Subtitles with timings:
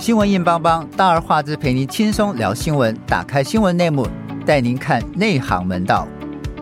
[0.00, 2.96] 新闻硬邦邦，大而化之，陪您轻松聊新闻。
[3.04, 4.06] 打开新闻内幕，
[4.46, 6.06] 带您看内行门道。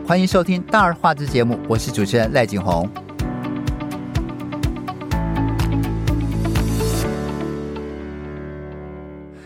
[0.07, 2.89] 欢迎收听大而化之节目，我是主持人赖景红。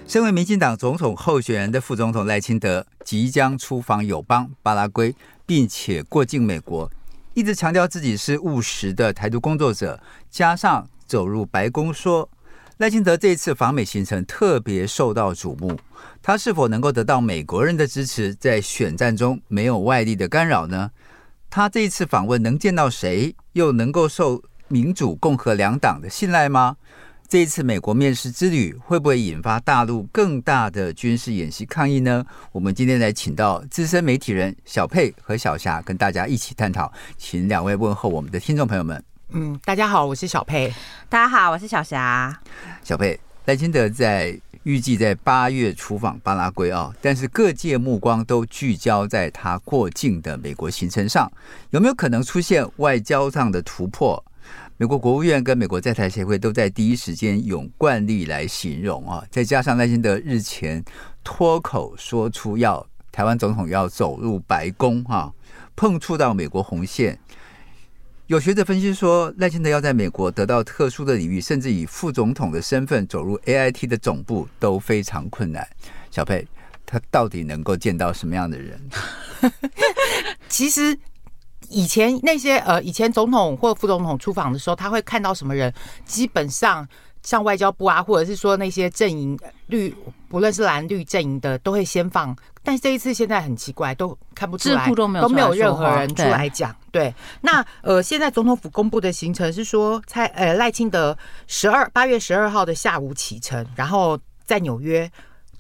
[0.08, 5.14] 身为民进党总统候选人的副总统赖清德，即将出访友邦巴拉圭，
[5.46, 6.90] 并且过境美国，
[7.34, 12.30] 一直强调自己是务实的台独工作者，加上走入白宫说。
[12.82, 15.78] 赖清德这一次访美行程特别受到瞩目，
[16.20, 20.90] 他是否能够得到美国人的支持，在选战中没有外力的干扰呢？
[21.48, 26.76] 他这一次访问能见到谁，又能够受民主、共和两党的信赖吗？
[27.30, 32.26] 这一次美国面试之旅会不会引发大陆更大的军事演习抗议呢？
[32.52, 39.11] 我们今天来请到资深媒体人小佩和小霞跟大家一起探讨，请两位问候我们的听众朋友们。
[39.34, 40.74] 嗯，大家好，我是小佩。
[41.08, 42.38] 大家好，我是小霞。
[42.84, 51.32] 小佩，赖清德在预计在八月出访巴拉圭啊，但是各界目光都聚焦在他过境的美国行程上，
[51.70, 54.22] 有没有可能出现外交上的突破？
[54.76, 60.84] 美国国务院跟美国在台协会都在第一时间用惯例来形容啊，再加上赖清德日前
[61.24, 65.32] 脱口说出要台湾总统要走入白宫哈，
[65.74, 67.18] 碰触到美国红线。
[68.32, 75.68] 有学者分析说，赖清德要在美国得到特殊的礼遇，甚至以副总统的身份走入 AIT 的总部都非常困难。
[76.12, 76.48] 小佩，
[76.86, 78.80] 他到底能够见到什么样的人？
[80.48, 80.98] 其实
[81.68, 85.74] 以前那些呃，以前总统或副总统出访的时候，他会看到什么人？
[86.06, 86.88] 基本上。
[87.24, 89.38] 像外交部啊，或者是说那些阵营
[89.68, 89.96] 绿，
[90.28, 92.36] 不论是蓝绿阵营的，都会先放。
[92.64, 96.76] 但是这一次现在很奇怪，都看不出来，都没有都没有任何人出来讲。
[96.92, 101.18] 对，那呃，现在总统府公布的行程是说，蔡呃赖清德
[101.48, 105.10] 十二八月十二号的下午启程，然后在纽约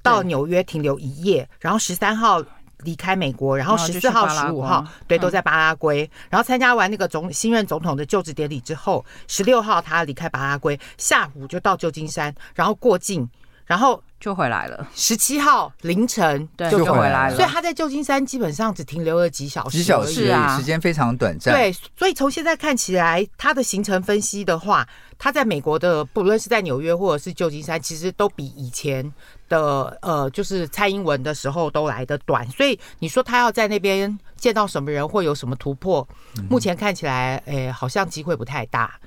[0.03, 2.43] 到纽约停留一夜，然后十三号。
[2.83, 6.09] 离开美国，然后十四号、十五号，对，都在巴拉圭。
[6.31, 13.29] 然后参加完那个总新任总统的就职典礼之后，十六号他离开巴拉圭，下午就到旧金山，然后过境，
[13.65, 14.03] 然后。
[14.21, 21.55] 就回来了，十七号凌晨就回来了，所以他在旧金山基本上只停留了几小时，几小时啊，时间非常短暂。
[21.55, 24.87] 对，所以从现在看起来，他的行程分析的话，
[25.17, 29.11] 他在美国的不论是在纽约或者是旧金山，其实都比以前
[29.49, 32.47] 的呃，就是蔡英文的时候都来得短。
[32.51, 36.07] 所以你说他要在那边见到什么人，会有什么突破？
[36.47, 38.99] 目前看起来，哎、欸，好像机会不太大。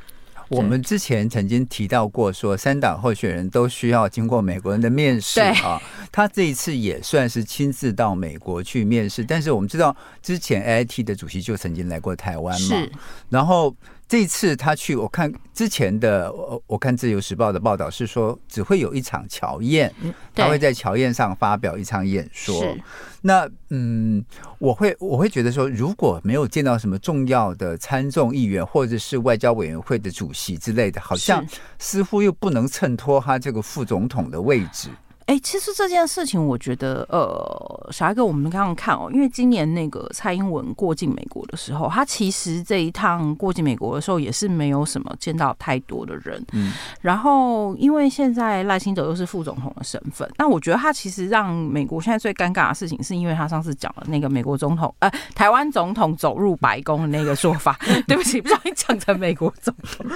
[0.48, 5.80] 我们之前曾经提到过，说三党候选人都需要经过美国人的面试啊。
[6.12, 12.86] 他这一次也算是亲自到美国去面试，但是我们知道之前 AIT 的主席就曾经来过台湾嘛，
[13.28, 13.74] 然后。
[14.06, 19.92] 这次他去，我看之前的，我我看自由时报的报道是说，只会有一场乔宴，
[20.34, 22.76] 他会在乔宴上发表一场演说。
[23.22, 24.22] 那嗯，
[24.58, 31.44] 我会我会觉得说，如果没有见到什么重要的参众议员或者是外交委员会的主席之类的，好像
[31.78, 34.90] 似乎又不能衬托他这个副总统的位置。
[35.26, 46.44] 哎、欸，其实这件事情，我觉得，呃，小艾哥，我们刚刚看哦，因为今年那个蔡英文过境美国的时候，他其实这一趟过境美国的时候，也是没有什么见到太多的人。
[46.52, 57.78] 嗯，然后因为现在赖清德又是副总统的身份，那我觉得他其实让美国现在最尴尬的事情，是因为他上次讲了那个美国总统，呃，台湾总统走入白宫的那个说法。
[58.06, 60.06] 对不起，不小心讲成美国总统。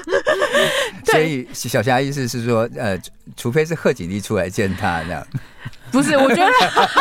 [1.06, 2.98] 所以小霞意思是说，呃，
[3.37, 5.27] 除非是贺锦丽出来见他这样。
[5.91, 6.53] 不是，我觉得，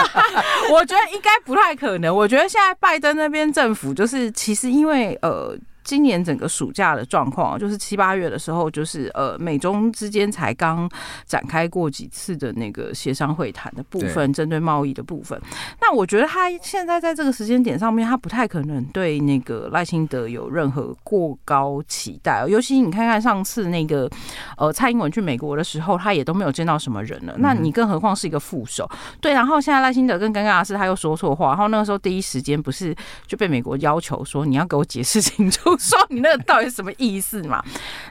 [0.71, 2.15] 我觉得应该不太可能。
[2.15, 5.57] 我觉得现在拜登那边政府就是，其实因为呃。
[5.87, 10.87] 今年整个暑假的状况，就是七八月的时候，就是呃，美中之间才刚
[11.25, 15.41] 展开过几次的那个协商会谈的部分，针对贸易的部分。
[15.79, 22.45] 那我觉得他现在在这个时间点上面，他不太可能对那个赖清德有任何过高期待。
[22.45, 24.09] 尤其你看看上次那个
[24.57, 27.33] 呃蔡英文去美国的时候，他也都没有见到什么人了。
[27.37, 28.85] 那你更何况是一个副手？
[29.21, 31.47] 对，然后现在赖清德更尴尬的是，他又说错话。
[31.51, 32.93] 然后那个时候第一时间不是
[33.25, 35.76] 就被美国要求说你要给我解释清楚。
[35.77, 37.63] 说你那个到底什么意思嘛？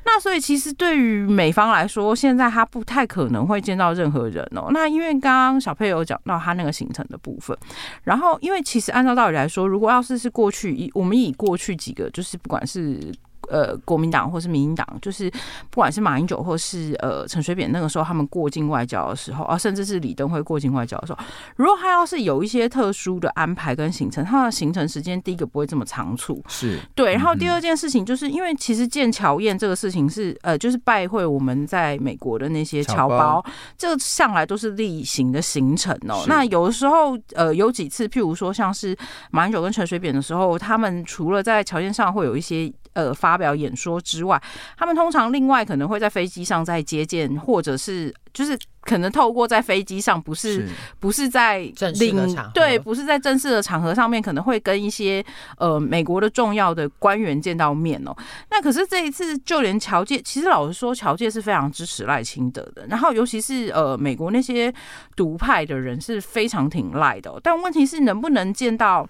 [0.05, 4.69] 那所以其实对于美方来说，现在他不太可能会见到任何人哦。
[4.71, 7.57] 那因为刚刚小佩有讲到他那个行程的部分，
[8.05, 13.13] 然后因为其实按照道理来说，如果要是是过去以我们以过去几个就是不管是。
[13.49, 15.31] 呃国民党或是民进党，就是
[15.71, 21.19] 不管是马英九或是呃陈水扁那个时候他们过境外交的时候啊，甚至是李登辉过境外交的时候，
[21.57, 27.15] 如果他要是有一些特殊的安排跟行程，他的行程时间第一个不会这么仓促，是对。
[27.15, 33.45] 然后第二件事情就是因为其实建侨宴这个事情是呃就是拜会我们在美国的那些侨胞，
[33.77, 36.25] 这个向来都是例行的行程哦。
[36.27, 38.97] 那有的时候呃有几次，譬如说像是
[39.31, 42.73] 马英九跟陈水扁的时候，他们除了在侨宴上会有一些。
[42.97, 44.43] 呃，发表演说之外，
[44.75, 55.23] 他们通常另外可能会在飞机上再接见，或者是就是可能透过在飞机上，不是，是不是在正式的场合，对，不是在正式的场合上面，可能会跟一些
[55.59, 58.17] 呃美国的重要的官员见到面哦。
[58.51, 64.73] 那可是这一次，就连乔界，其实老实说，乔界是非常支持赖清德的，然后尤其是呃美国那些
[65.15, 69.07] 独派的人是非常挺赖的，但问题是能不能见到？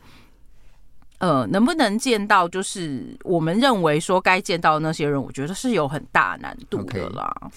[1.19, 7.35] 呃，能不能见到就是我们认为说该见到的那些人，我觉得是有很大难度的啦。
[7.43, 7.51] Okay.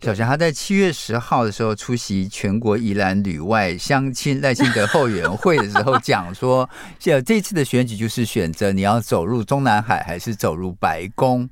[0.00, 6.68] 小霞他在七月十号的时候出席全国宜兰旅外相亲赖清德后援会的时候 讲说，
[7.00, 11.50] 这这次的选举就是选择你要走入中南海还是走入白宫。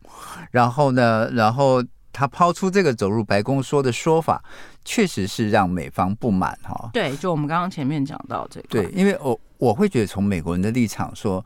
[0.52, 1.82] 然后呢，然后
[2.12, 4.40] 他抛出这个走入白宫说的说法，
[4.84, 6.90] 确实是让美方不满哈。
[6.92, 9.40] 对，就我们刚刚前面讲到这个，对，因为我。
[9.58, 11.44] 我会觉得从美国人的立场说，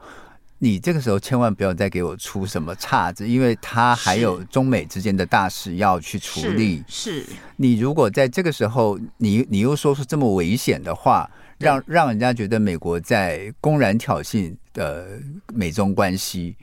[0.58, 6.84] 你这个时候千万不要再给我出什么岔子，因为他还有中美之间的大事要去处理。
[6.86, 7.26] 是，是
[7.56, 15.20] 你如果在这个时候，你你又说出这么危险的话，让让人家觉得美国在公然挑衅的
[15.54, 16.56] 美中关系。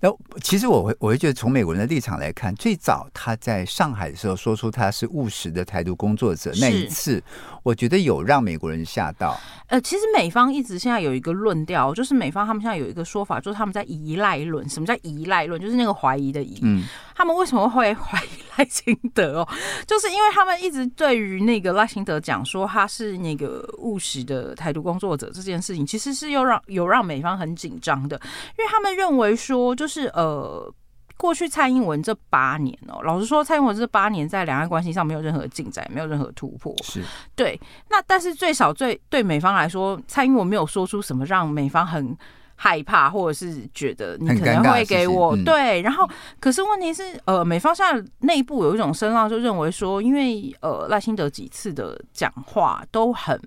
[0.00, 0.08] 那
[0.40, 7.22] 其实我会我会觉得，从美国人的立场来看，最早他在上海的时候说出他是务实的台独工作者那一次，
[7.62, 9.38] 我觉得有让美国人吓到。
[9.68, 14.68] 呃，其实美方一直现在有一个论调，就是美方他们现在有一个说法，就是他们在依赖论。
[14.68, 15.60] 什么叫依赖论？
[15.60, 16.58] 就是那个怀疑的疑。
[16.62, 16.84] 嗯，
[17.14, 19.48] 他们为什么会怀疑赖清德哦？
[19.86, 28.20] 就是因为他们一直对于那个赖清德讲说他是那个务实的台独工作者这件事情，其实是又让有让美方很紧张的，
[28.58, 30.06] 因为他们认为说就是。
[30.14, 30.72] 呃，
[31.18, 36.74] 过去蔡英文这八年哦，老实说，蔡英文这八年在两岸关系上没有任何进展，没有任何突破。
[36.82, 37.00] 是
[37.36, 37.60] 对。
[37.90, 42.16] 那但是最少最对美方来说，蔡英文没有说出什么让美方很
[42.56, 45.82] 害怕，或者是觉得你可能会给我对。
[45.82, 46.08] 然后，
[46.40, 53.40] 可是问题是，呃，美方现在内部有一种声浪，就认为说，因为呃赖清德几次的讲话都很。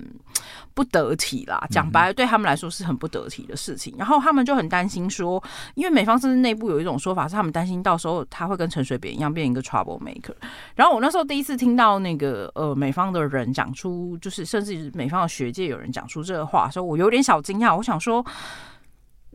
[0.74, 3.96] 不得体啦，讲白了，对他们来说是很不得体的事情。
[3.98, 5.42] 然后他们就很担心说，
[5.76, 10.34] 因为美方甚至内部有一种说法，是他们担心到时候他会跟陈水扁一样变一个 trouble maker。
[10.76, 17.74] 然后我那时候第一次听到那个呃美方的人讲出，就是甚至美方的学界有人讲出这个话，时候我有点小惊讶。
[17.74, 18.24] 我想说，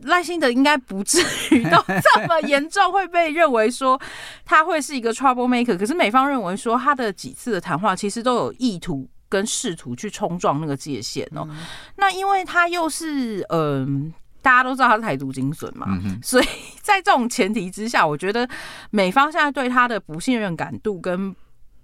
[0.09, 1.19] 赖清德应该不至
[1.51, 3.99] 于到这么严重，会被认为说
[4.45, 5.77] 他会是一个 trouble maker。
[5.77, 9.09] 可是美方认为说他的几次的谈话其实都有意图。
[9.31, 11.57] 跟试图去冲撞那个界限哦，嗯、
[11.95, 16.45] 那因为他又是嗯、呃，大家都知道他是台独精神嘛，嗯、所以
[16.81, 18.45] 在这种前提之下，我觉得
[18.89, 21.33] 美方现在对他的不信任感度跟。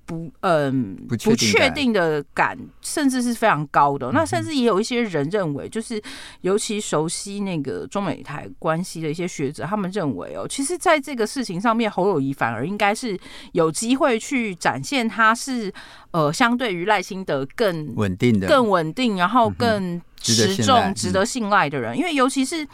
[0.07, 4.09] 不，嗯，不确定的感，甚至是非常高的。
[4.13, 6.01] 那甚至也有一些人认为，就是
[6.42, 13.19] 尤其熟悉那个中美台关系的一些学者，他们认为哦，其实在这个事情上面，侯友谊反而应该是
[13.51, 15.71] 有机会去展现他是
[16.12, 22.68] 呃，相对于赖清德更稳定的、更稳定，然后更持重、值得信赖的人，因为尤其是。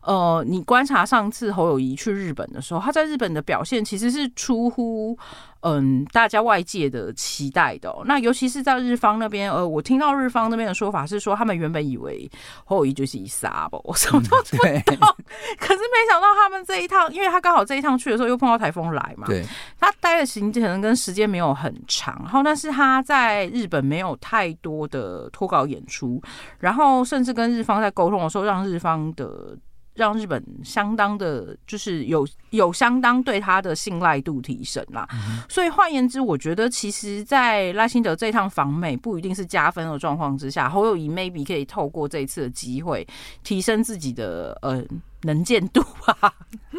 [0.00, 5.18] 呃，你观察上次侯友谊去日本的时候，他在日本的表现其实是出乎
[5.60, 8.02] 嗯大家外界的期待的哦。
[8.06, 12.30] 那尤其是在日方那边，呃，我听到日方那边的说法是说，他们原本以为
[12.64, 15.08] 侯友谊就是一撒吧，我什么都不懂。
[15.58, 19.44] 可是没想到他们这一趟，因为他刚好这一趟去的时候又碰到台风来嘛，对，
[19.78, 26.22] 他待的行程跟时间没有很长，然后但是他在日本没有太多的脱稿演出，
[26.60, 29.56] 然后甚至跟日方在沟通的时候，让日方的。
[29.94, 35.04] 让日本相当的，就是有有相当对他的信赖度提升啦。
[35.12, 43.04] 嗯、所以换言之，我觉得其实，在赖清德这趟访美不一定是加分的状况之下，侯友宜 maybe 可以透过这一次的机会
[43.42, 44.80] 提升自己的呃
[45.22, 46.32] 能见度啊。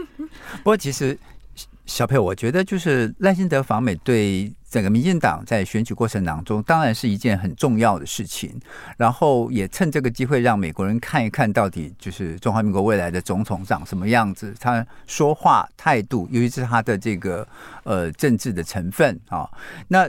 [0.64, 1.20] 不过其实。
[1.90, 8.58] 小佩，我觉得就是赖清德访美对整个民进党在选举过程当中，当然是一件很重要的事情。
[8.96, 17.46] 然后也趁这个机会让美国人看一看到底就是中华民国未来的总统长什么样子，他说话态度，尤其是他的这个
[17.84, 19.50] 呃政治的成分啊。
[19.88, 20.08] 那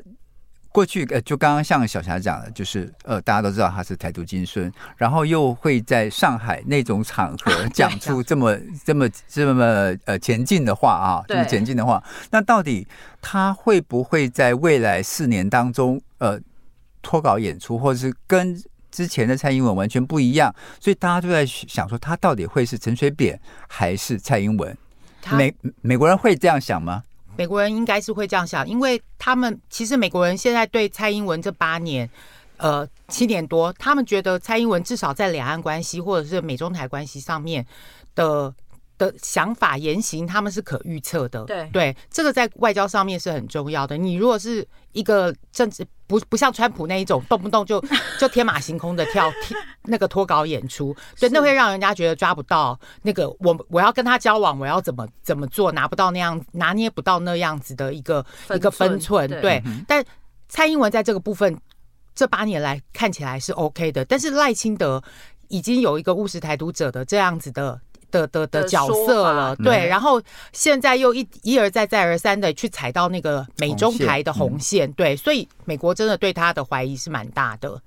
[0.73, 9.65] 过去呃，就刚刚像小霞讲的，就是呃，大家都知道他是台独金孙，然后又会在上海那种场合 讲出这么这么这么
[10.05, 12.87] 呃前进的话啊，这么前进的话，那到底
[13.21, 16.39] 他会不会在未来四年当中呃
[17.03, 18.57] 脱稿演出，或者是跟
[18.93, 20.55] 之前的蔡英文完全不一样？
[20.79, 24.77] 所以大家都在想说，他到底会是陈水扁还是蔡英文？
[25.33, 27.03] 美美国人会这样想吗？
[27.37, 32.09] 美国人应该是会这样想，因为他们其实美国人现在对蔡英文这八年，
[32.59, 37.65] 呃七年多，他们觉得蔡英文至少在两岸关系或者是美中台关系上面
[38.15, 38.55] 的
[39.01, 41.43] 的想法言行，他们是可预测的。
[41.47, 43.97] 对对，这个在外交上面是很重要的。
[43.97, 47.83] 你如果是一个政治不不像川普那一种，动不动就
[48.21, 49.33] 就天马行空的跳
[49.85, 59.27] 那个脱稿演出，对，那会让人家觉得抓不到那个我我要跟他交往，我要怎么怎么做，拿不到那样拿捏不到那样子的一个一个分寸。
[59.41, 60.05] 对，但
[60.51, 61.59] 蔡英文在这个部分
[62.15, 65.03] 这八年来看起来是 OK 的，但是赖清德
[65.49, 67.81] 已经有一个务实台独者的这样子的。
[68.11, 70.21] 的的的角色了，对，然后
[70.53, 77.81] 现在又一一而再再而三的去踩到那个美中台的红线，对，所以美国真的对他的怀疑是蛮大的。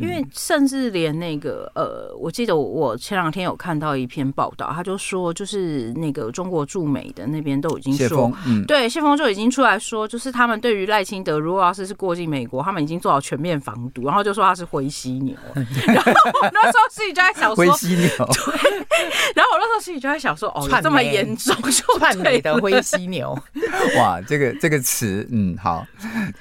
[0.00, 15.36] 因为甚至连那个呃，我记得我前两天有看到一篇报道，他就说，就是那个中国驻美的那边都已经说，嗯，对，谢峰就已经出来说，就是他们对于赖清德如果要是是过境美国，他们已经做好全面防堵，然后就说他是灰犀牛。
[15.54, 18.70] 然后我那时候自己就在想说， 灰犀牛，对。
[19.34, 23.36] 然后我那时候心里就在想说，哦，这么严重，就 窜美的灰犀牛。
[23.98, 25.86] 哇，这个这个词，嗯，好，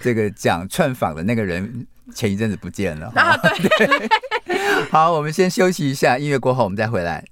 [0.02, 1.86] 这个讲串访的那个人。
[2.14, 4.10] 前一阵子不见了，啊，对，对，
[4.92, 7.26] 好，我们先休息一下，音乐过后我们再回来。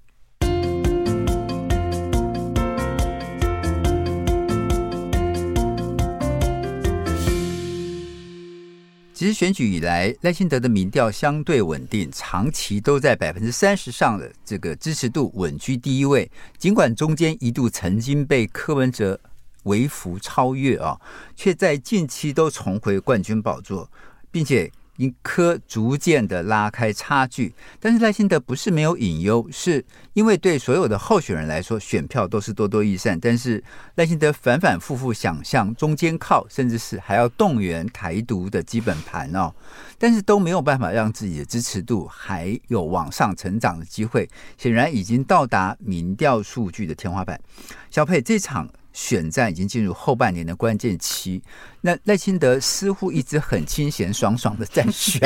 [9.14, 16.30] 其实选举以来，赖清德的民调相对稳定，长期都在百分之三十上的这个支持度稳居第一位。
[16.60, 19.20] 尽管中间一度曾经被柯文哲
[19.64, 21.02] 微幅超越啊，
[21.36, 23.90] 却在近期都重回冠军宝座。
[24.32, 33.20] 并且因科逐渐的拉开差距，但是赖清德不是没有隐忧，是因为对所有的候选人来说，选票都是多多益善。
[33.20, 39.54] 但是赖清德反反复复想向中间靠，甚至是还要动员台独的基本盘哦，
[40.00, 47.40] 但是都没有办法让自己的支持度还有往上成长的机会，显然已经到达民调数据的天花板。
[47.92, 48.68] 小佩这场。
[48.98, 51.40] 选战已经进入后半年的关键期，
[51.82, 55.22] 那赖清德似乎一直很清闲爽爽的在选，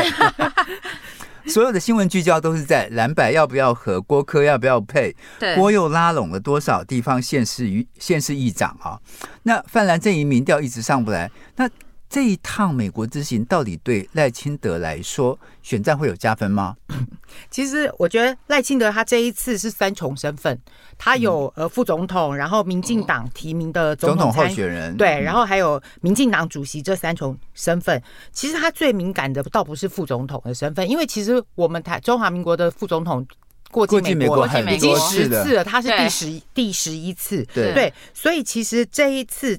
[1.48, 5.16] 所有的新闻聚焦都是在蓝白要不要和，郭科要不要配，
[5.56, 9.00] 郭又拉拢了多少地方县市与县市议长啊？
[9.44, 11.70] 那泛蓝阵营民调一直上不来，那。
[12.12, 16.76] 这一趟美国之行到底对赖清德来说选战会有加分吗？
[17.50, 20.60] 其实我觉得赖清德他这一次是三重身份，
[20.98, 28.04] 他有呃副总统，然后民进党提名的总统，候选人，对，然后还有民进党主席这三重身份。
[28.34, 33.26] 其实他最敏感的倒不是副总统的身份，因为其实我们台中华民国的副总统
[33.72, 39.58] 过境美国已经十次了，他是第十第十一次，对，对，所以其实这一次。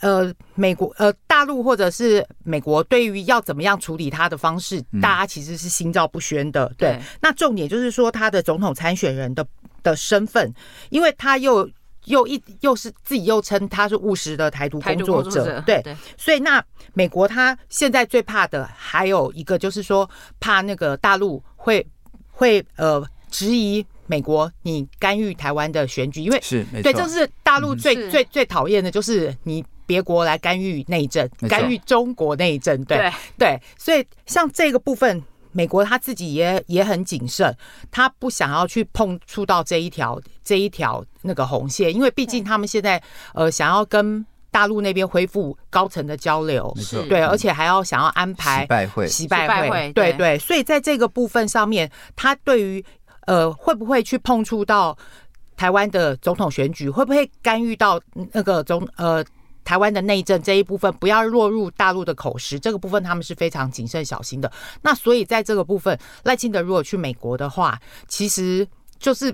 [0.00, 6.72] 呃，美国呃，大陆或者是美国对于要怎么样处理他的方式，嗯、大家其实是心照不宣的。
[6.78, 9.46] 对，对，那重点就是说他的总统参选人的
[9.82, 10.52] 的身份，
[10.90, 11.68] 因为他又
[12.04, 21.86] 又一又是自己又称他是务实的台独工作者，作者对，对，所以那美国他现在最怕的还有一个就是说，怕那个大陆会
[22.30, 23.84] 会呃质疑。
[24.06, 32.76] 美国，你干预台湾的选举，因为是对，这是大陆最、嗯、最最讨厌的，就是你别国来干预内政，干预中国内政。
[32.84, 35.20] 对对，对，所以像这个部分，
[35.50, 37.52] 美国他自己也也很谨慎，
[37.90, 43.02] 他不想要去碰触到这一条这一条那个红线，因为毕竟他们现在
[43.34, 52.84] 呃想要跟大陆那边恢复高层的交流，是对，而且还要想要安排习拜会，习拜会，对对，所以在这个部分上面，他对于。
[53.26, 54.96] 呃，会不会去碰触到
[55.56, 56.90] 台湾的总统选举？
[56.90, 58.00] 会不会干预到
[58.32, 59.24] 那个总呃
[59.70, 60.92] 台湾的内政这一部分？
[60.94, 64.50] 不要落入大陆的口实，这个部分他们是非常谨慎小心的。
[64.82, 68.66] 那所以在这个部分，赖清德如果去美国的话，其实
[68.98, 69.32] 就是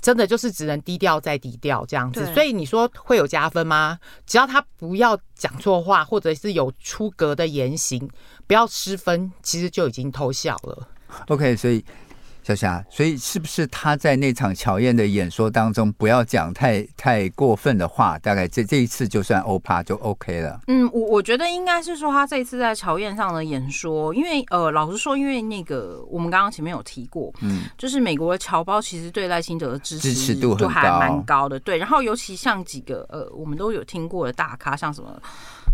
[0.00, 2.24] 真的就是只能低调再低调这样子。
[2.32, 3.98] 所以你说会有加分吗？
[4.24, 8.08] 只要他不要讲错话，或者是有出格的言行，
[8.46, 10.88] 不要失分，其实就已经偷笑了。
[11.28, 11.84] OK，所以。
[12.44, 20.60] 小霞，所以是不是他在那场乔燕的演说当中，不要讲太太过分的话，大概这这一次就算欧趴就 OK 了？
[20.66, 31.78] 嗯，我我觉得应该是说他这一次在乔燕上的演说，因为呃，老实说，因为那个我们刚刚前面有提过，嗯，就是美国的侨胞其实对赖清德的支持度就还蛮高的，对。
[31.78, 35.18] 然后尤其像几个呃，我们都有听过的大咖，像什么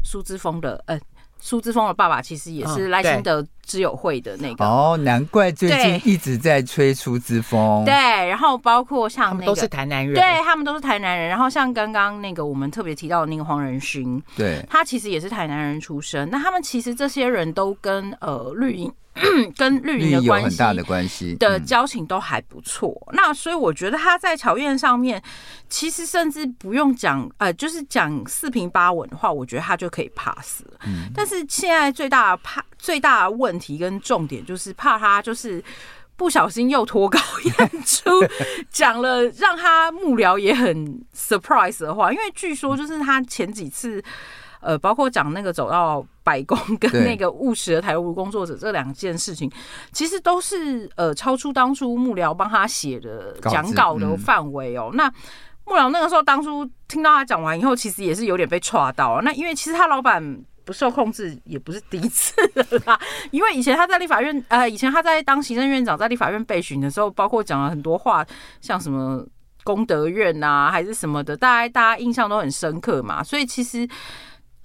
[0.05, 0.97] 苏之峰的，呃。
[1.41, 7.85] 苏之峰的爸爸其实也是赖清德之友会的那个哦，难怪最近一直在吹苏之峰。
[7.85, 11.29] 对，然后包括像那个都是台南人，对他们都是台南人。
[11.29, 16.29] 然后像刚刚那个我们特别提到的那个黄仁勋，对，他其实也是台南人出身。
[16.31, 18.93] 那他们其实这些人都跟呃绿营。
[19.57, 25.23] 跟绿营的关系很大的关系的交情都还不错，嗯，那所以我觉得他在乔院上面，
[25.69, 30.63] 其实甚至不用讲，呃，就是讲四平八稳的话，我觉得他就可以 pass。
[30.87, 35.63] 嗯，但是现在最大的怕最大的问题跟重点就是怕他就是
[36.17, 38.11] 不小心又脱稿演出，
[38.71, 44.03] 讲了让他幕僚也很 surprise 的话，因为据说就是他前几次。
[44.63, 49.51] 呃，包括讲那个走到白宫跟那个务实的台务工作者这两件事情，
[49.91, 54.93] 其实都是呃超出当初幕僚帮他写的讲稿的范围哦。
[54.95, 55.13] 那
[55.65, 59.21] 幕僚那个时候当初听到他讲完以后，其实也是有点被剉到。
[59.23, 63.01] 那因为其实他老板不受控制也不是第一次了啦，
[63.33, 68.25] 因为以前他在立法院呃，以前他在当行政院长在立法院备询的时候，包括讲了很多话，
[68.61, 69.27] 像什么
[69.65, 73.21] 功德院呐、啊，还是什么的，大家大家印象都很深刻嘛。
[73.21, 73.89] 所以其实。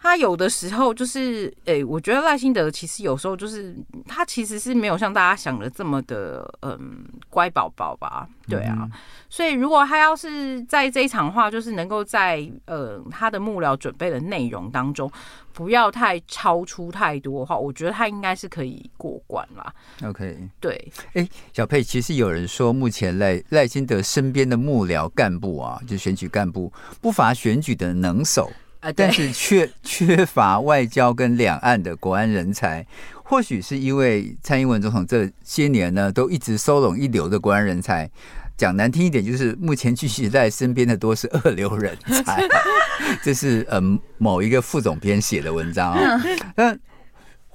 [0.05, 3.75] 他有的时候就是，诶、欸，我觉得赖清德其实有时候就是，
[4.07, 8.29] 他其实是没有像大家想的这么的，嗯，乖宝宝吧？
[8.47, 8.91] 对啊、嗯，
[9.29, 15.11] 所以如果他要是在这一场话，就是能够在呃他的幕僚准备的内容当中，
[15.51, 19.73] 不要太超出太多的话，我觉得他应该是可以过关啦。
[20.07, 26.71] OK，对，哎、欸，小佩，其实有人说，目前赖赖清德身边的幕僚干部啊，就选举干部
[27.01, 28.51] 不乏选举的能手。
[28.93, 32.85] 但是缺 缺乏外交跟两岸的国安人才，
[33.23, 38.09] 或许是因为蔡英文总统这些年呢，都一直收拢一流的国安人才。
[38.57, 42.41] 讲难听一点，就是目前聚集在身边的多是二流人才。
[43.21, 46.21] 这是嗯某一个副总编写的文章啊、
[46.55, 46.77] 哦。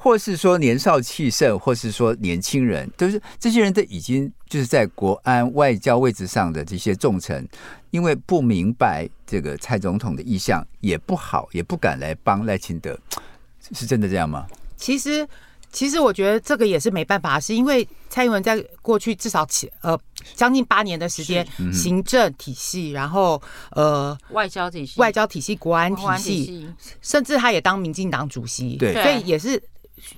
[0.02, 7.46] 或是说年少气盛，或是说年轻人，都是这些人都已经就是在国安外交位置上的这些重臣，
[7.90, 12.98] 因为不明白这个蔡总统的意向，也不好，也不敢来帮赖清德，
[13.74, 14.46] 是真的这样吗？
[14.78, 15.28] 其实，
[15.70, 20.00] 其实我觉得这个也是没办法，是因为蔡英文在过去至少起呃
[20.34, 23.40] 将近八年的时间，行政体系，然后
[23.72, 26.66] 呃外交体系、外交体系、国安体系，
[27.02, 29.62] 甚至他也当民进党主席，对，所以也是。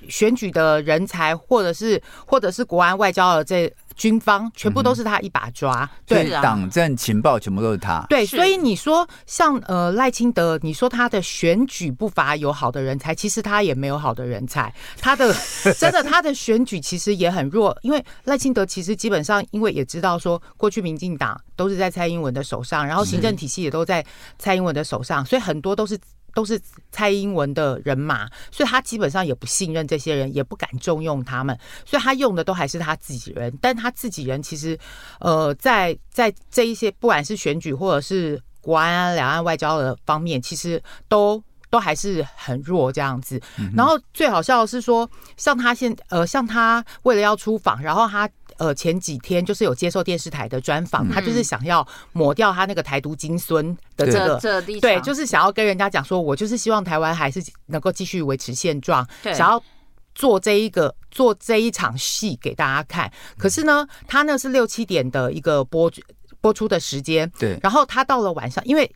[0.08, 5.82] 选举的人才，或者是或者是国安外交的这军方，全部都是他一把抓。
[5.84, 8.04] 嗯、对，党政情报全部都是他。
[8.08, 14.72] 对，所以你说像呃赖清德，你说他的选举不乏有好的人才，其实他也没有好的人才。
[14.98, 15.34] 他的
[15.78, 24.04] 真的他的选举其实也很弱，因为赖清德其实基本上因为也知道说，过去民进党都是在蔡英文的手上，然后行政体系也都在
[24.38, 25.98] 蔡英文的手上，所以很多都是。
[26.34, 33.52] 都是蔡英文的人马，所以他基本上也不信任这些人，也不敢重用他们，所以他用的都还是他自己人。
[33.60, 34.78] 但他自己人其实，
[35.20, 43.40] 呃，在在这一些不管是选举或者是国安、两岸外交的方面，其实都都还是很弱这样子。
[43.74, 48.28] 然后最好笑的是说，像他现呃，像他为了要出访，然后他。
[48.58, 59.62] 呃，前几天就是有接受电视台的专访，他就是想要抹掉他那个台独金孙的这个，对，对，就是想要跟人家讲说，我就是希望台湾还是能够继续维持现状，想要
[60.14, 63.10] 做这一个做这一场戏给大家看。
[63.38, 65.90] 可是呢，他呢是六七点的一个播
[66.40, 68.90] 播出的时间，对，然后他到了晚上，因为。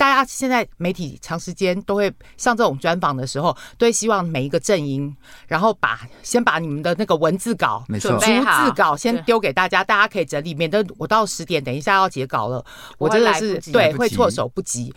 [0.00, 5.14] 大家现在媒体长时间都会像这种专访的时候，都会希望每一个阵营，
[5.46, 12.64] 然后把先把你们的那个文字稿、逐字稿先丢给大家，大家可以整理，免得我到十点等一下要截稿了，
[12.96, 14.90] 我真的是对会措手不及。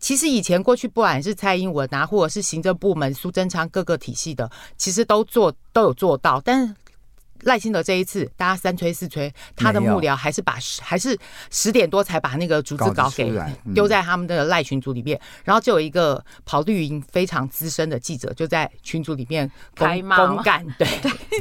[0.00, 6.74] 其实以前过去不管是蔡英文啊，或者是行政部门苏贞昌各个体系的，其实都做都有做到，但是。
[7.42, 11.18] 赖清德这一次，大家三催四催，他的幕僚还是把还是
[11.50, 13.32] 十点多才把那个逐字稿给
[13.74, 20.88] 丢在他们的赖群组里面，然后就有一个跑绿营非常资深的记者就在群组里面公公干，对。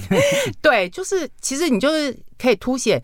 [0.62, 3.01] 对，就是其实你就是可以凸显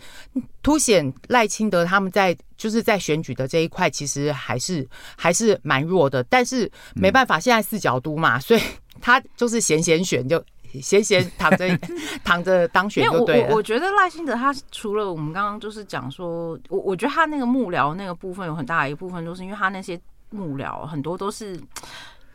[0.61, 8.61] 凸显赖清德他们在就是在选举的这一块，其实还是还是蛮弱的，但是没办法，现在四角都嘛，所以
[8.99, 10.43] 他就是闲闲选就。
[10.81, 11.77] 闲闲躺着
[12.23, 13.49] 躺着当选就对了。
[13.49, 21.59] 我我觉得赖清德他除了我们刚刚就是讲说，我我觉得他那个幕僚那个部分有很大一部分，就是因为他那些幕僚很多都是，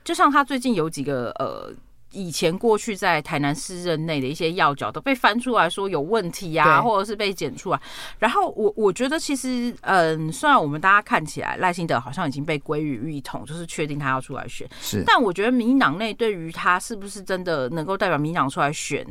[0.03, 1.73] 就像他最近有几个呃。
[2.15, 7.81] 以前过去在台南市任内的一些要角都被翻出来说有问题呀、啊，或者是被检出来。
[8.19, 15.03] 然后我我觉得其实，嗯，虽然我们大家看起来赖清德好像已经被归于一统，就是确定他要出来选，是。
[15.05, 19.07] 但我觉得民进党内对于他是不是真的能够代表民进党出来选，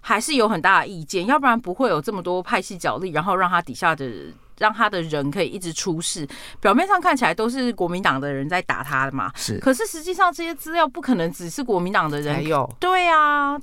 [0.00, 1.26] 还是有很大的意见。
[1.26, 4.10] 要不然不会有这么多派系角力，然后让他底下的。
[4.58, 6.26] 让他的人可以一直出事，
[6.60, 9.58] 表面上看起来都是国民党的人在打他的嘛，是。
[9.58, 13.58] 可是实际上这些资料不可能只是国民党的人有，对啊。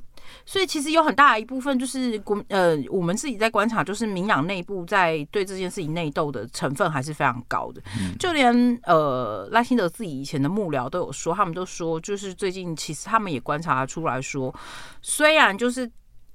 [0.46, 7.82] 所以其实有很大的一部分就是国呃，我们自己在观察，就是民养内部在对这件事情内斗的成分还是非常高的。
[8.18, 14.54] 就连呃赖清德自己以前的幕僚都有说，他们都说，就是最近其实他们也观察出来说，
[15.02, 15.90] 虽然就是。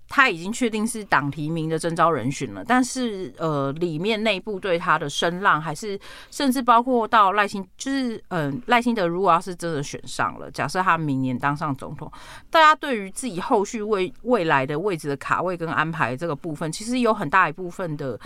[0.09, 5.97] 他已经确定是党提名的征召人选了，但是呃，里面内部对他的声浪还是，
[6.31, 12.11] 甚至包括到赖清，就是嗯，赖清德如果要是真的选上了，假设他明年当上总统，
[12.49, 18.19] 大家对于自己后续未未来的位置的卡位跟安排这个部分，其实有很大一部分的。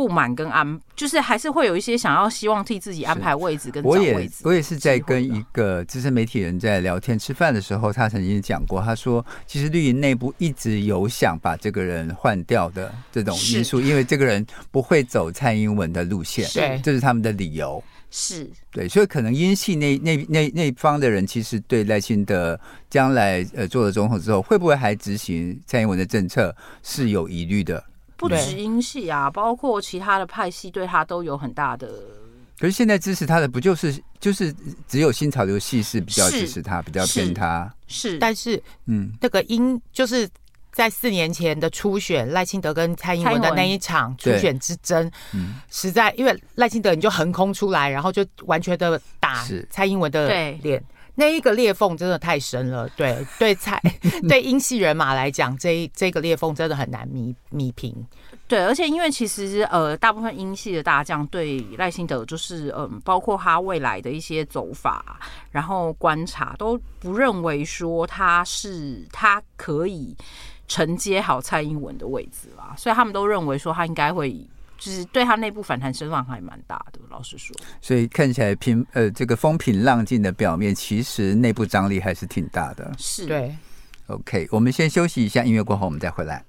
[0.00, 4.12] 不满跟安，就是还是会有一些想要希望替自己安排位置跟找位置。
[4.14, 17.84] 我也我也是在跟一个资深媒体人在聊天吃饭的时候，他曾经讲过，他说其实绿营内部一直有想把这个人换掉的这种因素，因为这个人不会走蔡英文的路线，对，这是他们的理由。
[18.10, 22.58] 是对，所以可能英系那那那那方的人，其实对赖清德
[22.88, 27.84] 将来呃做了总统之后，会不会还执行蔡英文的政策是有疑虑的。
[28.20, 31.88] 不止英系啊，包括其他的派系对他都有很大的。
[32.58, 34.54] 可是现在支持他的不就是就是
[34.86, 37.74] 只有新潮流系是比较支持他，比较偏他。
[37.86, 40.28] 是，但是嗯，这个英就是
[40.70, 50.28] 在四年前的初选，赖清德跟蔡英文的那一场初选之争，嗯，实在因为赖清德你就横空出来，然后就完全的打蔡英文的
[50.60, 50.84] 脸。
[51.20, 53.78] 那一个裂缝真的太深了，对 对蔡
[54.26, 57.94] 对英系人马来讲，这这个裂缝真的很难弥弥平。
[58.48, 65.20] 对，而且因为其实呃，大部分英系的大将对赖幸德就是嗯、呃，包括他未来的一些走法，
[65.52, 70.16] 然后观察都不认为说他是他可以
[70.66, 74.34] 承接好蔡英文的位置啦，所以他们都认为说他应该会。
[74.80, 77.54] 就是对他内部反弹声浪还蛮大的，老实说。
[77.80, 82.90] 所以看起来平呃这个风平浪静的表面，其实内部张力还是挺大的。
[82.98, 83.54] 是对。
[84.06, 86.44] OK，我们先休息一下，音乐过后我们再回来。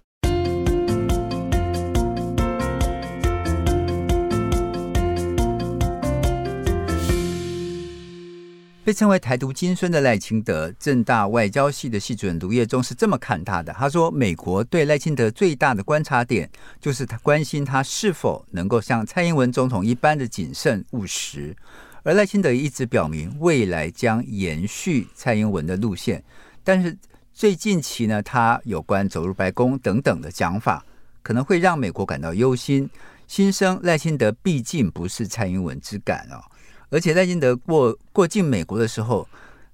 [8.84, 13.72] 被称为台独金孙的赖清德，政大外交系的系主任卢业中是这么看他的。
[13.74, 21.56] 他说：“美国对赖清德最大的观察点，就是他关心他是否能够像蔡英文总统一般的谨慎务实。
[22.02, 26.24] 而赖清德一直表明，未来将延续蔡英文的路线。
[26.64, 26.98] 但是
[27.32, 30.84] 最近期呢，他有关走入白宫等等的讲法，
[31.22, 32.90] 可能会让美国感到忧心。
[33.28, 36.42] 心生赖清德毕竟不是蔡英文之感哦。”
[36.92, 39.28] 而且赖清德过过境美国的时候，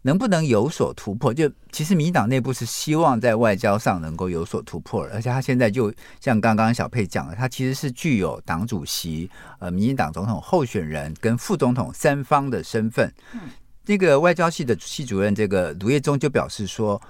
[0.04, 1.34] 能不能有所突破？
[1.34, 13.14] 就其实民进党内部是希望在外交上能够有所突破，而且他现在就像刚刚小佩讲的，他其实是具有党主席、呃，民进党总统候选人跟副总统三方的身份。
[13.34, 13.42] 嗯，
[13.86, 17.02] 那个外交系的系主任这个卢业忠就表示说。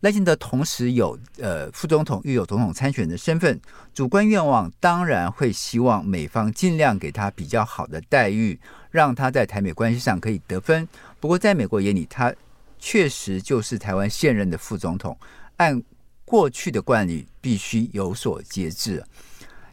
[0.00, 3.60] 赖清德同时有呃副总统，又有总统参选的身份，
[3.92, 8.58] 主观愿望当然会希望美方尽量给他比较好的待遇，
[8.92, 10.86] 让他在台美关系上可以得分。
[11.18, 12.32] 不过在美国眼里，他
[12.78, 15.18] 确实就是台湾现任的副总统，
[15.56, 15.82] 按
[16.24, 19.02] 过去的惯例，必须有所节制。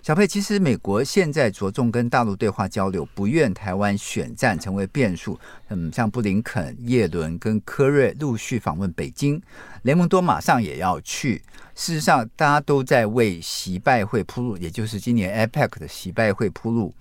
[0.06, 5.36] 小佩，其实美国现在着重跟大陆对话交流，不愿台湾选战成为变数。
[5.70, 9.42] 嗯，像布林肯、叶伦跟科瑞陆续访问北京，
[9.82, 11.42] 雷蒙多马上也要去。
[11.74, 16.94] 事实上，大家都在为习拜会铺路，也就是今年 APEC 的习拜会铺路。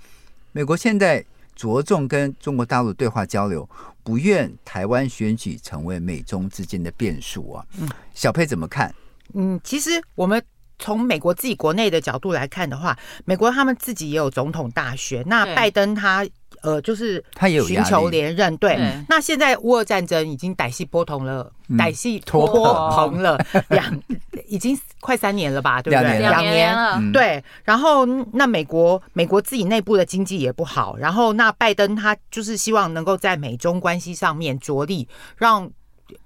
[0.52, 1.22] 美国现在
[1.54, 3.68] 着重跟中国大陆对话交流，
[4.02, 7.66] 不愿台湾选举成为美中之间的变数啊。
[7.78, 8.94] 嗯，小佩怎么看？
[9.34, 10.42] 嗯，其实我们。
[10.78, 15.22] 从美国自己国内的角度来看的话，美国他们自己也有总统大选。
[15.26, 16.26] 那拜登他
[16.62, 18.56] 呃，就是他也有寻求连任。
[18.56, 22.46] 对，那现在乌俄战争已经歹戏波同了，歹戏拖
[22.90, 24.00] 棚了两，
[24.46, 25.82] 已经快三年了吧？
[25.82, 26.18] 对不对？
[26.20, 27.00] 两年了。
[27.12, 27.42] 对。
[27.64, 30.96] 然后那美国美国自己内部的经济也不好。
[30.96, 35.06] 然后那拜登他就是希望能够在美中关系上面着力，
[35.36, 35.70] 让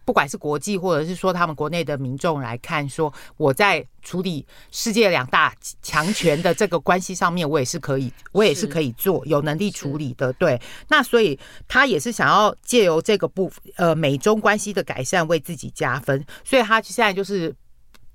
[0.05, 10.33] 不管是国际或者是说他们国内的民众来看，说我在处理世界两大强权的这个关系上面，我也是可以，我也是可以做，有能力处理的。
[10.35, 17.55] 对，那所以他也是想要借由这个部呃美中关系的改善为自己加分，所以他现在就是。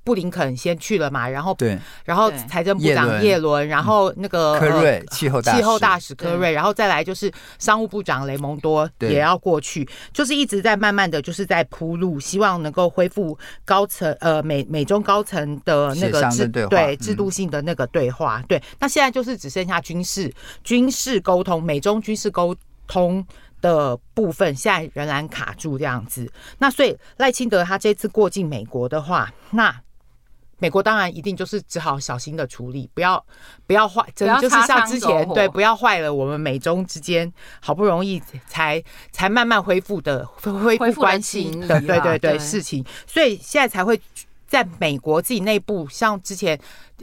[0.03, 18.43] 布林肯先去了嘛，然后对，然后财政部长叶伦，然后那个科瑞气候气候大使科瑞，然后再来就是商务部长雷蒙多也要过去，就是一直在慢慢的就是在铺路，希望能够恢复高层呃美美中高层的那个制对制度性的那个对话。
[18.47, 22.55] 对，那现在就是只剩下军事军事沟通，美中军事沟
[22.87, 23.25] 通
[23.61, 26.29] 的部分现在仍然卡住这样子。
[26.57, 29.73] 那所以赖清德他这次过境美国的话，那
[30.63, 33.21] 美国当然一定就是只好小心的处理，不要
[33.67, 43.99] 不要坏，真的就是像之前对，不要坏了我们美中之间好不容易才才慢慢恢复的恢复关系的对对对事情，所以现在才会
[44.47, 46.57] 在美国自己内部，像之前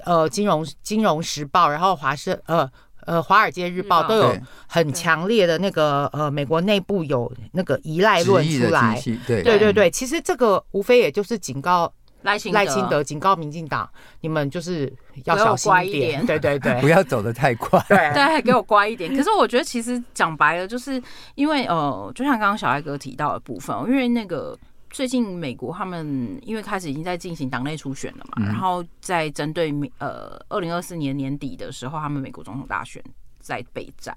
[0.04, 2.66] 呃金融金融时报，然后华盛呃
[3.04, 4.34] 呃华尔街日报都有
[4.68, 9.42] 很强烈的那个呃美国内部有那个依赖论出来，对。
[9.42, 11.92] 对对对，其实这个无非也就是警告。
[12.22, 13.88] 赖清赖清德警告民进党，
[14.20, 14.92] 你们就是
[15.24, 18.12] 要小心一点，对对对， 不要走得太快，对。
[18.12, 19.14] 对，给我乖一点。
[19.16, 21.02] 可是我觉得，其实讲白了，就是
[21.34, 24.58] 因为呃，就像刚刚小艾哥提到的部分，因为那个
[24.90, 33.02] 最近美国他们因为开始已经在进行党内初选了嘛，然后在针对呃二零二四年年底的时候，他们美国总统大选。
[33.40, 34.16] 在备战，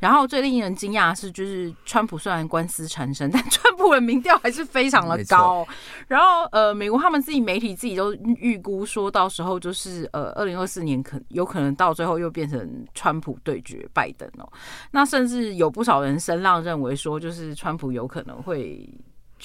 [0.00, 5.66] 然后最令人惊讶的是，就是川普虽然官司缠身， 但川普的民调还是非常的高。
[6.08, 14.48] 然后呃，美国他们自己媒体自己都预估说，到时候就是呃，二零二四年可有可能到最后又变成川普对决拜登哦。
[14.92, 18.88] 那甚至有不少人声浪认为说，就是川普有可能会。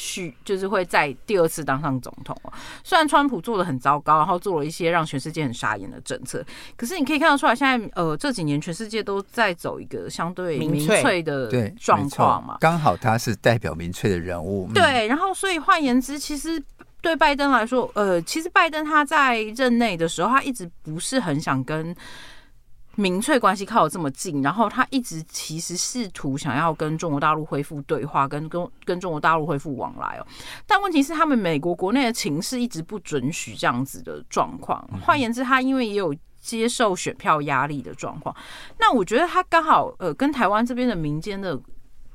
[0.01, 2.33] 去就是会在第二次当上总统。
[2.85, 6.41] 虽然川普做的很糟糕，然后做了一些让全世界很傻眼的政策，
[6.77, 12.57] 可是你可以看得出来，现在呃这几年全世界都在走一个相对民粹的状况嘛。
[12.62, 14.69] 刚好他是代表民粹的人物。
[14.73, 16.63] 对，然后所以换言之，其实
[17.01, 21.93] 对拜登来说，呃，其实拜登他在任内的时候，他一直不是很想跟。
[22.99, 30.27] 民粹关系靠得这么近，然后他一直其实试图想要跟中国大陆恢复对话，跟跟跟中国大陆恢复往来哦。
[30.67, 34.85] 但问题是，他们美国国内的情势一直不准许这样子的状况。
[35.01, 38.35] 换言之，他因为也有接受选票压力的状况。
[38.79, 41.57] 那我觉得他刚好呃跟台湾这边的民间的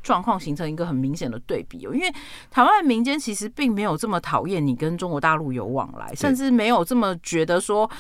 [0.03, 1.95] 状况形成一个很明显的对比哦。
[1.95, 2.13] 因为
[2.51, 7.91] 台湾的民间其实并没有这么讨厌你跟中国大陆有往来，甚至没有这么觉得说。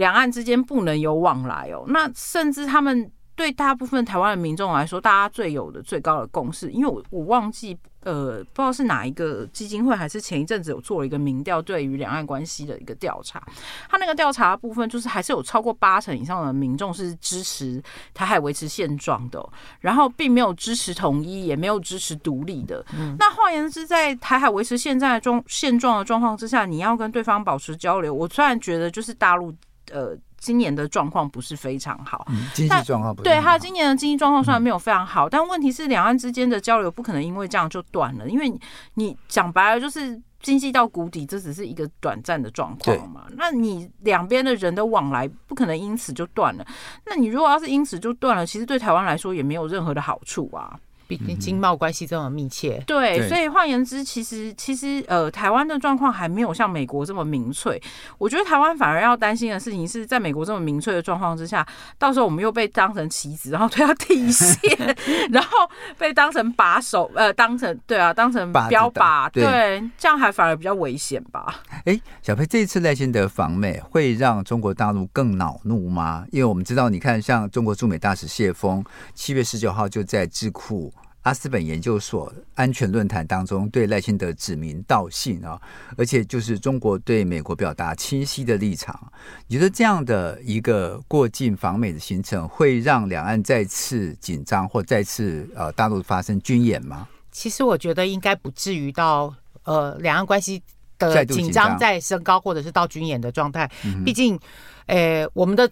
[0.00, 13.42] 两岸之间不能有往来哦，那甚至他们对大部分台湾的民众来说，大家最有的最高的共识，因为我我忘记呃，不知道是哪一个基金会，还是前一阵子有做了一个民调，对于两岸关系的一个调查，
[13.90, 17.82] 他那个调查的部分就是还是有超过八成以上的民众是支持
[18.14, 19.46] 台海维持现状的，
[19.80, 22.82] 然后并没有支持统一，也没有支持独立的。
[22.94, 29.54] 嗯、那换言之，在台海维持现在的状现状的状况之下，你要跟对方保持交流，我虽然觉得就是大陆。
[29.92, 38.52] 呃，今年的状况不是非常好，嗯、经济状况不对，他今年的经济状况虽然没有非常好，嗯、但问题是两岸之间的交流不可能因为这样就断了，因为
[38.94, 43.26] 你讲白了就是经济到谷底，这只是一个短暂的状况嘛。
[43.36, 46.66] 那你两边的人的往来不可能因此就断了，
[47.04, 50.78] 那你如果要是因此就断了，其实对台湾来说也没有任何的好处啊。
[51.10, 57.82] 毕竟经贸关系这么密切，对，所以换言之，其实其实呃，台湾的状况还没有像美国这么民粹。
[58.16, 61.66] 我觉得台湾反而要担心的事情是在美国这么民粹的状况之下，
[61.98, 64.56] 到时候我们又被当成棋子，然后推到地线，
[65.32, 65.50] 然后
[65.98, 71.56] 被当成把手，呃，当成对啊，当成标靶，对，对，这样还反而比较危险吧？
[71.84, 76.24] 哎、欸，小佩，这一次赖清德访美会让中国大陆更恼怒吗？
[76.30, 80.92] 因为我们知道，你看，像中国驻美大使谢峰，七月十九号就在智库。
[81.22, 85.60] 阿斯本研究所安全论坛当中，对赖清德指名道姓啊，
[85.98, 89.12] 而且就是中国对美国表达清晰的立场。
[89.46, 97.06] 你觉得这样的一个过境访美的行程，会让两岸再次紧张，或再次呃大陆发生军演吗？
[97.30, 100.62] 其实我觉得应该不至于到呃两岸关系
[100.98, 103.70] 的紧张再升高，或者是到军演的状态。
[104.04, 104.40] 毕竟，
[104.86, 105.70] 呃，我们的。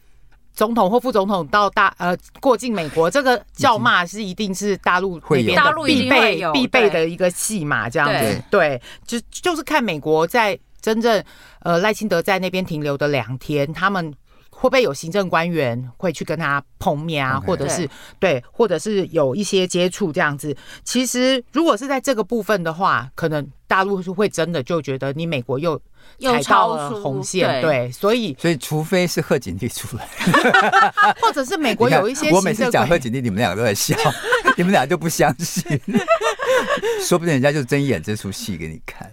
[0.59, 8.42] 总统或副总统到大呃过境美国，这个叫骂是一定是大陆那边的必备必备的一个戏码，这样子。
[8.51, 11.23] 对，就就是看美国在真正
[11.61, 14.12] 呃赖清德在那边停留的两天，他们
[14.61, 17.87] 会不会有行政官员会去跟他碰面啊，okay, 或者是
[18.18, 20.57] 对，对，或者是有一些接触这样子？
[20.83, 25.81] 其实如果是在这个部分的话，可能大陆是会真的就觉得你美国又
[26.21, 30.09] 踩到了红线，对，所以所以除非是贺锦丽出来，
[31.23, 33.97] 或者是美国有一些，我每次讲贺锦丽，你们两个都在笑，
[34.59, 35.81] 你们俩就不相信，
[37.07, 39.11] 说不定人家就真演这出戏给你看。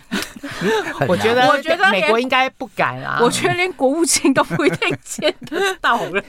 [1.08, 6.22] 我觉得，我觉得美国应该不敢啊，我觉得连国务卿都不一定见得到了。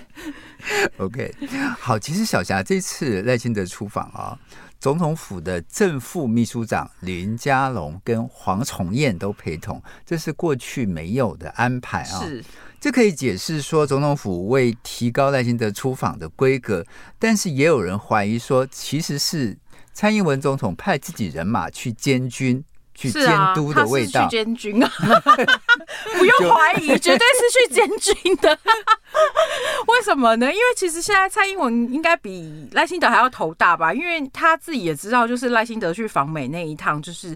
[0.97, 1.33] OK，
[1.79, 4.37] 好，其实小霞这次赖清德出访啊。
[4.79, 12.19] 总统府的正副秘书长林佳龙跟黄崇彦都陪同，这是过去没有的安排啊。
[12.19, 12.43] 是，
[12.81, 16.85] 这可以解释说总统府为提高赖清德出访的规格，
[17.17, 19.57] 但是也有人怀疑说，其实是
[19.93, 22.63] 蔡英文总统派自己人马去监军。
[22.95, 23.25] 去监
[23.55, 24.87] 督的味道，啊、去监军啊！
[26.15, 28.55] 不用怀疑，绝对是去监军的。
[29.89, 30.45] 为什么呢？
[30.45, 33.91] 因为其实现在蔡英文应该比赖清德还要头大吧？
[33.91, 37.35] 因为他自己也知道，就是赖清德去访美那一趟，就是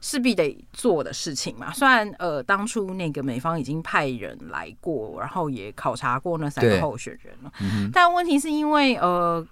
[0.00, 1.72] 势必得做的事情嘛。
[1.72, 9.44] 虽然呃，当初那个美方已经派人来过，然后也考察过那三个候选人了，嗯、但问题是因为呃。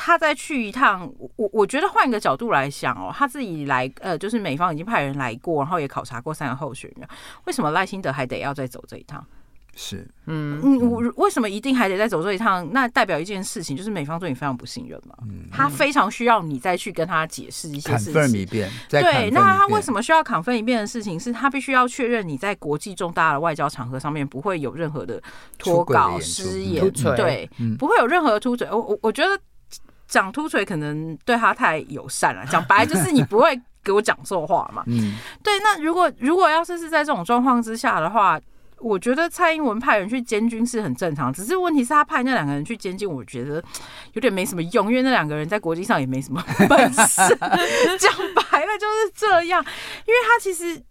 [0.00, 7.06] 他再去一趟，我我觉得换一个角度来想哦，他自己来，呃，就是美方已经派人来过，然后也考察过三个候选人，
[7.46, 9.26] 为什么赖清德还得要再走这一趟？
[9.74, 12.68] 是，嗯嗯，我为什么一定还得再走这一趟？
[12.72, 21.18] 那代表一件事情，就是美方对你非常不信任嘛，嗯，他非常需要你再去跟他解释一些事情，一遍，对，那他为什么需要砍分一遍的事情？
[21.18, 25.20] 是他必须要确认你在国际重大的外交场合上面不会有任何的
[25.58, 28.68] 脱稿、失言，对，不会有任何的突嘴。
[28.70, 29.38] 我我我觉得。
[30.08, 34.82] 讲秃嘴可能对他太友善了，讲白就是你不会给我讲错话嘛。
[34.88, 35.52] 嗯，对。
[35.60, 38.40] 那如果如果要是是在这种状况之下的话，
[38.78, 41.32] 我觉得蔡英文派人去监军是很正常。
[41.32, 43.62] 只是问题是他派那两个人去监禁，我觉得
[44.14, 47.22] 有点没什么用，因为那两个人在国际上也没什么本事。
[47.98, 49.62] 讲白了就是这样，
[50.06, 50.82] 因为他其实。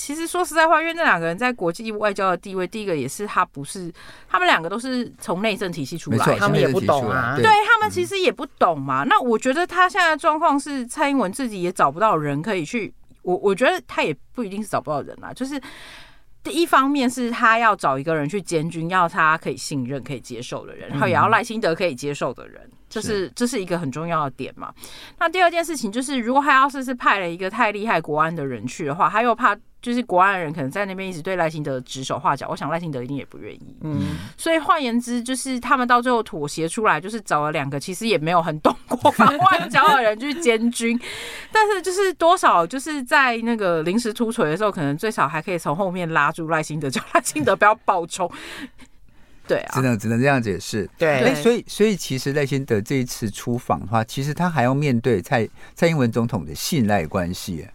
[0.00, 3.92] 哎，其实说实在话，因为那两个人在国际外交的地位，第一个也是他不是，
[4.26, 7.34] 他们两个都是从内政体系出来，他们也不懂啊。
[7.36, 9.04] 对，他们其实也不懂嘛。
[9.04, 12.92] 那我觉得他现在的状况是，蔡英文自己也找不到人可以去。
[13.22, 15.60] 我我觉得他也不一定是找不到人啊，就是
[16.42, 22.70] 第一方面是他要找一个人去监军，要他可以信任、可以接受的人，然后也要赖清德可以接受的人。
[22.90, 24.74] 这是这是一个很重要的点嘛。
[25.18, 33.76] 那第二件事情就是，如果他要是是派了一个太厉害国安的人去的话，他又怕就是国安的人可能在那边一直对赖清德指手画脚，我想赖清德一定也不愿意。
[33.80, 41.00] 嗯，所以换言之，就是他们到最后妥协出来，就是找了两个其实也没有很懂国防外交的人去监军，
[41.50, 48.30] 但是就是多少就是在那个临时突锤的时候，可能最少还可以从后面拉住赖清德，叫赖清德不要爆冲。
[49.50, 50.88] 对啊，只能只能这样解释。
[50.96, 57.66] 对，哎，所以所以其实赖清德这一次出访的话，其实他还要面对蔡蔡英文总统的信赖关系，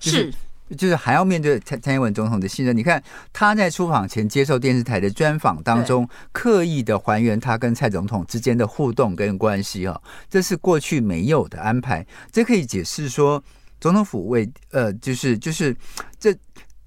[0.00, 0.32] 就是
[0.74, 2.74] 就是还要面对蔡蔡英文总统的信任。
[2.74, 12.06] 你看他在出访前接受电视台的专访当中，刻意的还原他跟蔡总统之间的互动跟关系哈，这是过去没有的安排。
[12.32, 13.44] 这可以解释说，
[13.78, 15.76] 总统府为呃，就是就是
[16.18, 16.34] 这。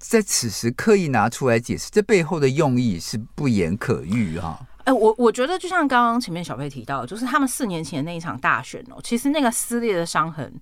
[0.02, 4.60] 在此时刻意拿出来解释，这背后的用意是不言可喻哈。
[4.84, 10.52] 哎，我我觉得就像刚刚前面小佩提到，就是他们四年前那一场大选哦，其实那个撕裂的伤痕。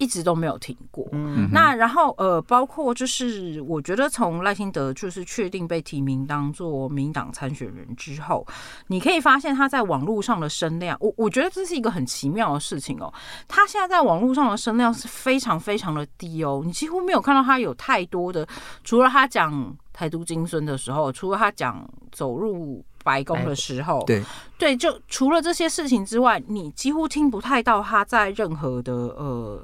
[0.00, 1.06] 一直都没有停过。
[1.12, 8.44] 嗯，那然后呃，包括就是我觉得从赖清德就是确定被提名当做民党参选人之后，
[8.86, 13.12] 你可以发现他在网络上的声量，我我觉得这是一个很奇妙的事情哦。
[13.46, 18.48] 他现在在网络上的声量是非常非常的低哦，你几乎没有看到他有太多的，
[18.82, 24.22] 除了他讲台独金孙的时候，除了他讲走入白宫的时候，对
[24.56, 29.62] 对，就除了这些事情之外，你几乎听不太到他在任何的呃。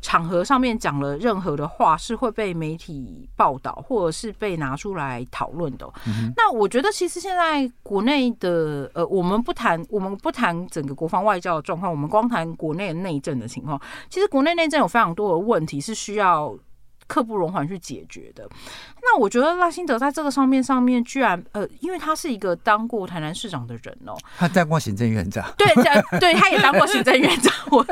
[0.00, 5.86] 场合上面讲了任何的话是会被媒体报道，或者是被拿出来讨论的。
[6.06, 6.32] 嗯。
[6.36, 13.80] 那我觉得其实现在国内的呃，我们不谈我们不谈整个国防外交的状况，我们光谈国内的内政的情况。
[14.08, 16.56] 其实国内内政有非常多的问题是需要。
[17.10, 18.48] 刻不容缓去解决的。
[19.02, 25.66] 那我觉得赖清德在这个上面上面，居然呃，因为他是一个当过台南市长的人哦，他当过行政院长，对，
[26.20, 27.52] 对，他也当过行政院长。
[27.72, 27.84] 我，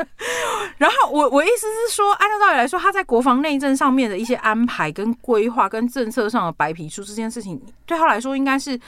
[0.77, 8.79] 然后我我意思是说，按照道理来说，他在国防内政上面的一些安排、跟规划、跟政策上的白皮书这件事情，对他来说应该是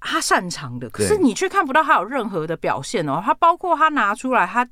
[0.00, 0.88] 他擅长的。
[0.88, 3.22] 可是你却看不到他有任何的表现哦。
[3.22, 4.66] 他包括他拿出来他。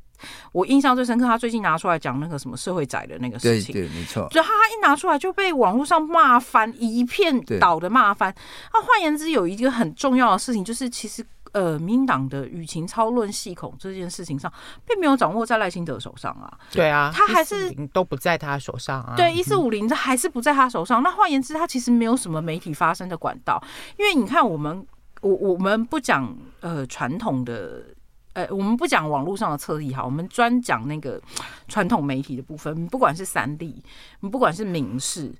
[0.53, 4.27] 我印象最深刻，他最近拿出来讲那个什么社会宅的那个事情，对，对，没错。
[4.31, 8.35] 就他一拿出来就被网络上骂翻，一片倒的骂翻。
[8.73, 11.25] 那换言之，有一个很重要的事情，就是其实。
[11.53, 14.53] 呃，民党的舆情操论系统这件事情上，
[14.87, 16.49] 并没有掌握在赖清德手上啊。
[16.71, 19.15] 对啊，他还是都不在他手上啊。
[19.17, 21.03] 对，一四五零这还是不在他手上。
[21.03, 23.61] 那换言之，他其实没有什么媒体发声的管道。
[23.99, 24.87] 因为你看，我们
[25.23, 27.83] 我我们不讲呃传统的，
[28.33, 31.21] 呃，我们不讲网络上的侧翼哈，我们专讲那个
[31.69, 32.87] 传统媒体的部分。
[32.87, 33.83] 不管是三立，
[34.21, 35.33] 不管是民视，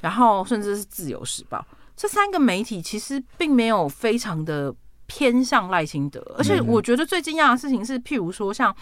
[0.00, 1.64] 然后甚至是自由时报，
[1.96, 4.74] 这三个媒体其实并没有非常的。
[5.10, 8.76] 偏向赖清德，而且我觉得最惊讶的事情是，譬如说像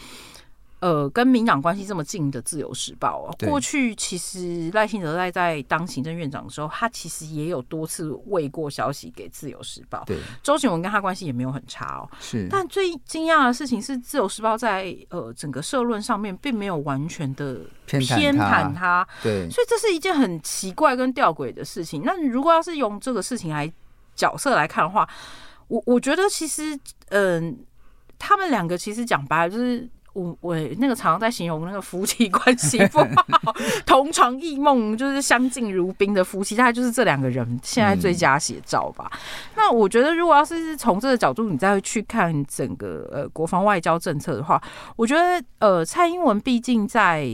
[0.80, 9.98] 呃跟民党关系这么近的《自由时报》啊，过去其实赖清德在在当行政院长的时候，他其实也有多次喂过消息给《自由时报》。
[10.04, 12.08] 对，周景文跟他关系也没有很差哦。
[12.20, 19.06] 是，但最惊讶的事情是，《自由时报》在呃整个社论上面并没有完全的偏袒他。
[19.22, 22.02] 对，所以这是一件很奇怪跟吊诡的事情。
[22.04, 23.72] 那如果要是用这个事情来
[24.14, 25.08] 角色来看的话，
[25.68, 27.56] 我我觉得其实，嗯、呃，
[28.18, 32.98] 他们两个其实讲白了就是我我那个常常在形容那个夫妻关系不
[33.44, 33.54] 好，
[33.84, 39.10] 同床异梦就是相敬如宾的夫妻，大概就是这两个人现在最佳写照吧。
[39.12, 39.18] 嗯、
[39.56, 44.58] 那我觉得，如果要是从这个角度你再去看整个呃国防外交政策的话，
[44.96, 47.28] 我觉得呃蔡英文毕竟在。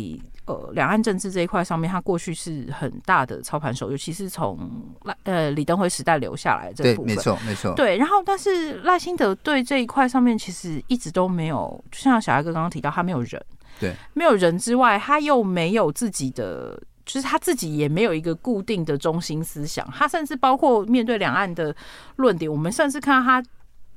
[0.45, 4.59] 呃，两岸政治这一块上面，他过去是很大的操盘手，尤其是从
[5.05, 7.73] 赖呃李登辉时代留下来这部分，没错，没错。
[7.75, 13.41] 对，然后但是赖清德对这一块上面其实一直都没有，就像小艾哥刚刚提到，他没有人，
[13.79, 16.77] 对，没有人之外，他又没有自己的，
[17.07, 21.73] 就是他自己也没有一个固定的中心思想，他甚至包括面对两岸的
[22.17, 23.41] 论点，我们甚至看到他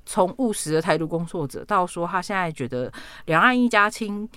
[0.05, 2.93] 从务实的台独工作者，到说他现在觉得
[3.25, 4.29] 两岸一家亲。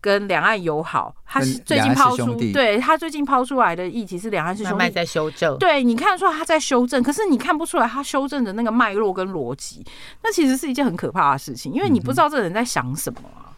[0.00, 5.56] 跟两岸友好，他是最近抛出，对他最近抛出来的议题是两岸是兄弟，慢慢在修正。
[5.58, 9.84] 对，你看出来他在修正，可是你看不出来他修正的那个脉络跟逻辑，
[10.22, 13.52] 那其实是一件很可怕的事情，因为你不知道这个人在想什么啊。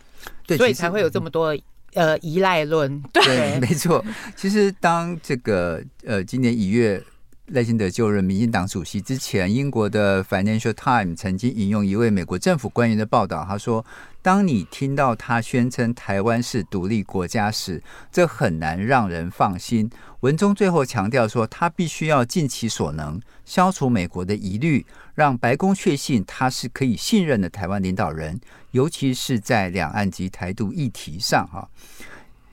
[0.46, 1.56] 对，所以才会有这么多
[1.94, 3.00] 呃依赖论。
[3.12, 4.04] 对，没错。
[4.34, 7.02] 其实当这个呃今年一月。
[7.46, 13.84] 赖清德就任民进党主席之前，英国的 Financial Times 曾经引用一位美国政府官员的报道，他说
[14.22, 17.82] ：“当你听到他宣称台湾是独立国家时，
[18.12, 19.90] 这很难让人放心。”
[20.20, 24.86] 文中最后强调说，他必须要尽其所能消除美国的疑虑，
[25.16, 28.40] 让白宫确信他是可以信任的台湾领导人，
[28.70, 31.44] 尤其是在两岸及台独议题上。
[31.48, 31.68] 哈，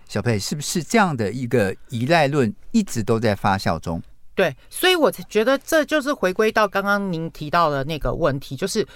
[0.08, 4.02] 小佩，是不是这样的一个依赖论一直都在发酵中？
[4.40, 8.88] 对，所以我才觉得这就是回归到刚刚您提到的那个问题，就是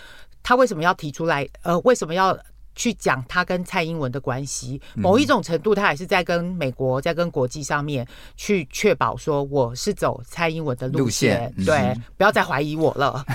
[0.41, 1.45] 他为什么要提出来？
[1.63, 2.39] 呃，为什么要
[2.75, 4.81] 去讲他跟蔡英文的关系？
[4.95, 11.51] 某一种程度，他也是在跟美国、在跟国际上面去确保说，我是走蔡英文的路线。
[11.57, 13.25] 路线对，嗯、不要再怀疑我了。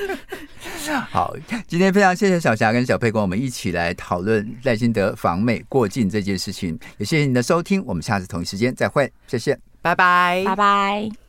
[1.08, 1.34] 好，
[1.66, 9.58] 今天非常谢谢小霞跟小佩跟我们一起来讨论赖清德访美过境这件事情，也谢谢你的收听，我们下次同一时间再会，谢谢。
[9.86, 11.25] 拜拜，拜拜。